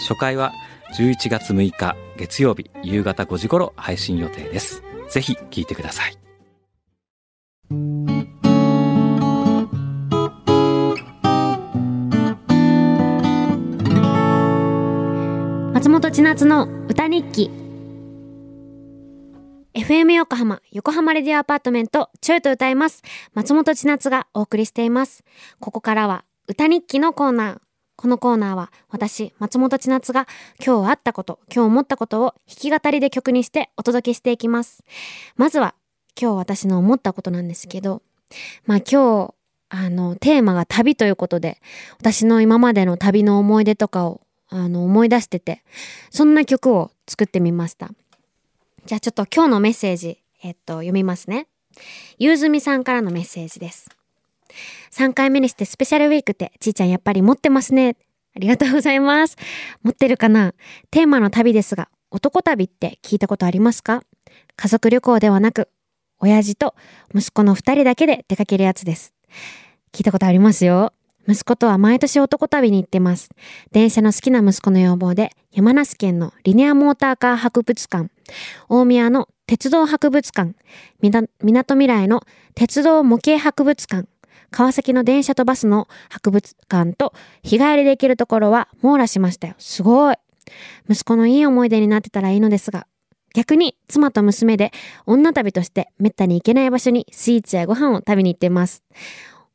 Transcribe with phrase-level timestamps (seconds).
[0.00, 0.52] 初回は
[0.96, 4.82] 11月6日月曜日夕方5時頃配信予定です。
[5.08, 6.16] ぜひ聞いてください。
[15.72, 17.50] 松本千夏の歌日記。
[19.74, 23.02] FM 横浜横浜レディオアパートメントちょいと歌います。
[23.34, 25.24] 松本千夏がお送りしています。
[25.60, 27.69] ここからは歌日記のコーナー。
[28.00, 30.26] このコーナーは私松本千夏が
[30.64, 34.82] 今日あったこと今日思ったことを弾き語りで曲にしてお届けしていきます。
[35.36, 35.74] まずは
[36.18, 38.00] 今日私の思ったことなんですけど
[38.64, 39.34] まあ今日
[39.68, 41.60] あのテーマが旅ということで
[41.98, 45.62] 私の今までの旅の思い出とかをあの思い出してて
[46.08, 47.90] そんな曲を作ってみました。
[48.86, 51.48] じゃあちょっと今日のメッセージえっと読みますね。
[52.18, 53.90] ゆうずみさんからのメッセージです。
[54.92, 57.96] 3回目にしてスペシャルウィークってちーちゃんやっぱり持ってますね。
[58.36, 59.36] ありがとうございます。
[59.82, 60.54] 持ってるかな？
[60.90, 64.02] テーマの旅ですが男旅って聞いたことありますか？
[64.56, 65.68] 家族旅行ではなく
[66.18, 66.74] 親父と
[67.14, 69.14] 息子の2人だけで出かけるやつです。
[69.92, 70.92] 聞いたことありますよ。
[71.28, 73.30] 息子とは毎年男旅に行ってます。
[73.72, 78.10] 電車の好きな息子の要望で、山梨県のリニアモーターカー博物館、
[78.68, 80.54] 大宮の鉄道博物館、
[81.00, 81.10] み
[81.52, 82.22] なとみらいの
[82.54, 84.08] 鉄道模型博物館、
[84.50, 89.54] 川崎の電車とバスの博物館と日帰りできるところは網羅しましたよ。
[89.58, 90.16] すごい。
[90.88, 92.86] 息子のいい思い出になってたらいいのですが、
[93.34, 94.72] 逆に妻と娘で
[95.06, 98.82] 女旅としてめったに行けない場所にスイーツやご飯を食べに行っています。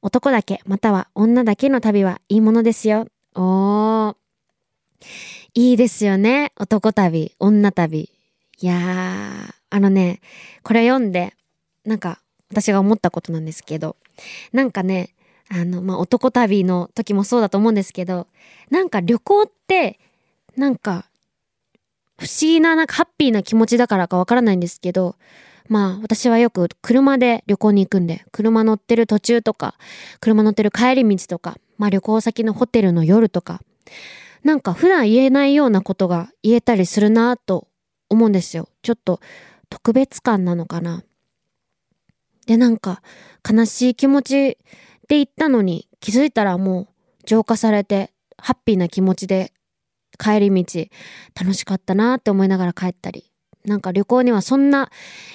[0.02, 3.08] 男だけまたは女だけの旅はいいものですよ。
[3.36, 4.16] おー。
[5.56, 6.54] いいですよね。
[6.58, 8.10] 男旅、女旅。
[8.62, 10.22] いやー、あのね、
[10.64, 11.34] これ読んで、
[11.84, 12.20] なんか
[12.56, 13.98] 私が思ったことなんですけど、
[14.54, 15.14] なんかね、
[15.50, 18.28] あの、まあ、男旅の時もそうだと思うんですけど、
[18.70, 20.00] なんか旅行って、
[20.56, 21.06] なんか、
[22.18, 25.18] 不思議な、なんかハッピーな気持ちだからかわからないんですけど、
[25.68, 29.76] まあ私はよく車で旅行に行くんで、車乗ってる途中とか、
[30.22, 33.60] 車乗ってる帰り道とか、まあ旅行先のホテルの夜とか、
[34.46, 37.68] なんか普段言えないようなことが言えたりするなと
[38.10, 38.70] 思うんですよ。
[38.82, 39.20] ちょっと
[39.70, 41.04] 特別感なのかな。
[42.46, 43.02] で、なんか
[43.50, 44.58] 悲しい気持ち
[45.08, 46.88] で行ったのに気づいたらもう
[47.26, 49.52] 浄化されてハッピーな気持ちで
[50.18, 50.86] 帰り道
[51.40, 53.32] 楽しかったなって思いながら帰ったり
[53.66, 54.90] なんか旅行にはそんな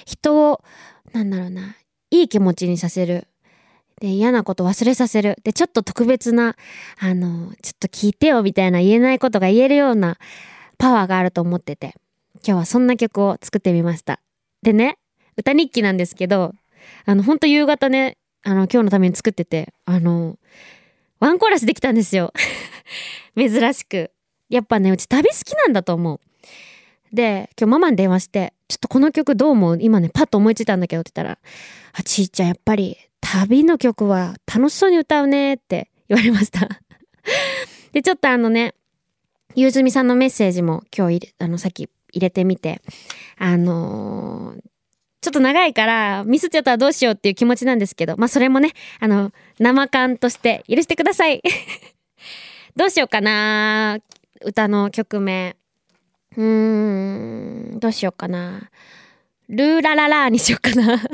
[0.05, 0.63] 人を、
[1.13, 1.75] なんだろうな、
[2.09, 3.27] いい気持ちにさせる。
[3.99, 5.37] で、嫌なこと忘れさせる。
[5.43, 6.55] で、ちょっと特別な、
[6.99, 10.17] あの、ちょっと聞いてよみたいな言えないことが言えるような
[10.77, 11.93] パワーがあると思ってて、
[12.35, 14.21] 今日はそんな曲を作ってみました。
[14.63, 14.97] でね、
[15.37, 16.53] 歌日記なんですけど、
[17.05, 20.37] あの、ほんと夕方ね、あの、今日のために作ってて、あの、
[21.19, 22.33] ワンコーラスできたんですよ。
[23.37, 24.11] 珍しく。
[24.49, 26.19] やっぱね、うち旅好きなんだと思う。
[27.15, 29.77] で、今日ママに電話して、ちょっとこの曲どう思う？
[29.81, 31.39] 今ね、パッと思いついたんだけどって言ったら、
[31.93, 36.67] あ、ちいちゃんやっぱり旅の曲は楽しそうに歌うねって言われました
[37.91, 38.73] で、ちょっとあのね、
[39.55, 42.81] ゆうずみさんのメッセージも今日入れ、あの、さっき入れてみて、
[43.37, 44.61] あのー、
[45.21, 51.41] ちょっと長いからミスっちゃったらどうしようっていう気持ちなんですけど、まあそれもね、あの、生感として許してください
[52.75, 53.99] どうしようかな
[54.43, 55.55] 歌の曲名。
[56.35, 58.69] うーん、どうしようかな。
[59.49, 60.97] ルーラララーにしようかな。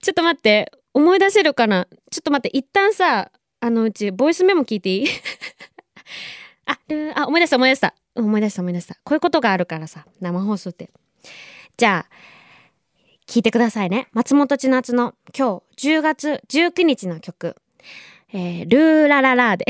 [0.00, 5.08] ちょっと待って、思い出せるかなちょっと待って、一旦さ、あのうち、ボイスメモ聞いていい？
[6.66, 7.94] あ、ルー、あ、思い出した思い出した。
[8.14, 8.94] 思い出した思い出した。
[8.96, 10.90] こういうことがあるからさ、生放送って。
[11.76, 12.14] じゃあ、
[13.26, 14.06] 聞いてくださいね。
[14.12, 17.56] 松本千夏の今日10月19日の曲、
[18.32, 19.64] えー、ルーラララーで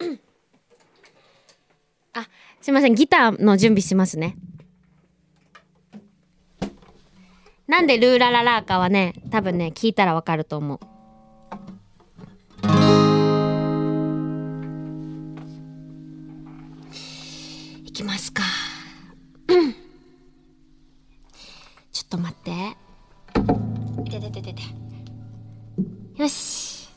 [2.12, 2.26] あ
[2.60, 4.36] すいません、ギターの準備しますね。
[7.66, 10.80] なんでルーラララーかはね、多分ね、聞いたらわかると思う。
[17.86, 18.42] いきますか。
[21.94, 22.76] ちょっと待って。
[24.04, 24.62] いててててて。
[26.16, 26.88] よし。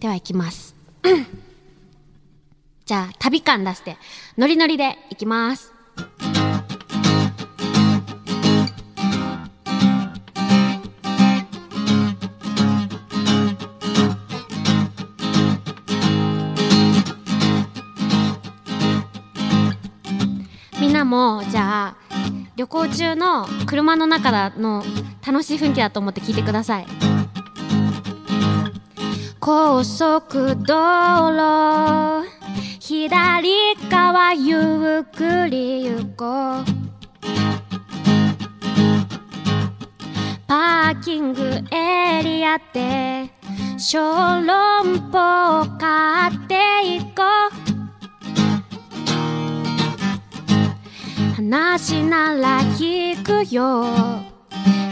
[0.00, 0.74] では行きます。
[2.86, 3.96] じゃあ旅感出して
[4.36, 5.72] ノリノリで行きます
[22.60, 24.84] 旅行中の車の中の
[25.26, 26.86] 楽しい雰囲気だと思って聞いてください。
[29.40, 32.28] 高速道路
[32.78, 36.64] 左側ゆっくり行こう。
[40.46, 43.30] パーキングエリアで
[43.78, 44.02] 小
[44.44, 47.09] 籠包買っていこ
[51.50, 53.84] 話なら聞くよ。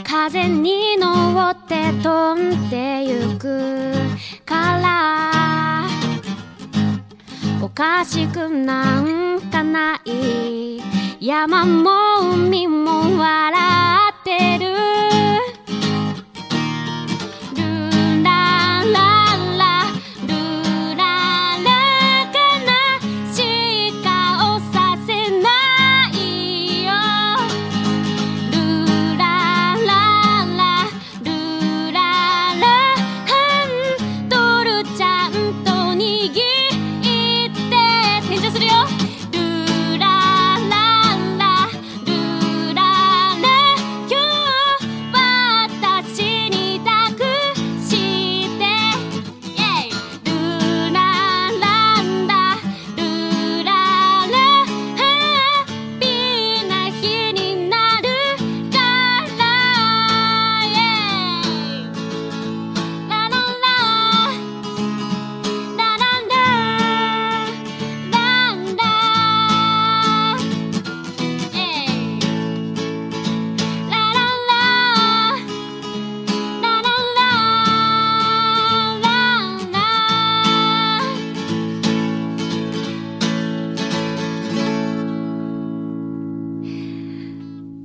[0.02, 3.92] 風に乗って飛んでゆく。
[4.44, 5.86] から
[7.62, 10.82] おかしくなんかない。
[11.20, 13.67] 山も海も笑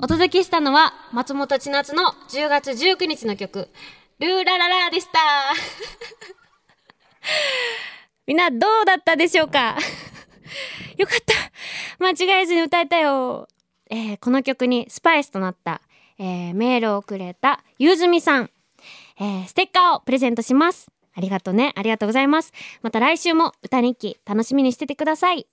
[0.03, 3.69] お届けしたのは松本千夏の10月19日の曲
[4.19, 5.17] 「ルーラララ」でした。
[8.27, 9.77] みんなどうだったでしょうか？
[10.97, 11.33] よかった。
[12.03, 12.09] 間
[12.39, 13.47] 違えずに歌えたよ、
[13.89, 15.79] えーこの曲にスパイスとなった、
[16.19, 18.51] えーメールをくれたゆうずみさん、
[19.21, 20.91] えーステッカーをプレゼントします。
[21.15, 21.71] ありがとうね。
[21.77, 22.51] ありがとうございます。
[22.81, 25.47] また来週も歌日記楽しみにしててください。